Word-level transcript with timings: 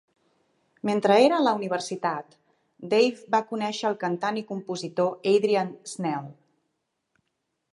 Mentre 0.89 1.17
era 1.25 1.35
a 1.41 1.45
la 1.47 1.51
universitat, 1.59 2.33
Dave 2.93 3.29
va 3.35 3.43
conèixer 3.51 3.87
el 3.91 3.99
cantant 4.05 4.41
i 4.43 4.45
compositor 4.53 5.13
Adrian 5.33 5.71
Snell. 5.93 6.27